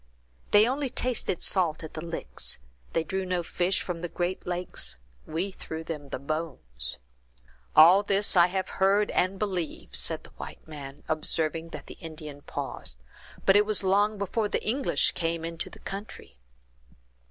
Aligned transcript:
They 0.49 0.67
only 0.67 0.89
tasted 0.89 1.43
salt 1.43 1.83
at 1.83 1.93
the 1.93 2.03
licks; 2.03 2.57
they 2.93 3.03
drew 3.03 3.23
no 3.23 3.43
fish 3.43 3.83
from 3.83 4.01
the 4.01 4.09
great 4.09 4.47
lake; 4.47 4.75
we 5.27 5.51
threw 5.51 5.83
them 5.83 6.09
the 6.09 6.17
bones." 6.17 6.97
"All 7.75 8.01
this 8.01 8.35
I 8.35 8.47
have 8.47 8.67
heard 8.81 9.11
and 9.11 9.37
believe," 9.37 9.95
said 9.95 10.23
the 10.23 10.31
white 10.41 10.67
man, 10.67 11.03
observing 11.07 11.69
that 11.69 11.85
the 11.85 11.99
Indian 12.01 12.41
paused; 12.41 12.99
"but 13.45 13.55
it 13.55 13.67
was 13.67 13.83
long 13.83 14.17
before 14.17 14.49
the 14.49 14.65
English 14.67 15.11
came 15.11 15.45
into 15.45 15.69
the 15.69 15.77
country." 15.77 16.39